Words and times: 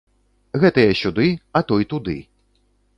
Гэтыя 0.63 0.97
сюды, 1.01 1.27
а 1.57 1.65
той 1.71 1.89
туды. 1.95 2.17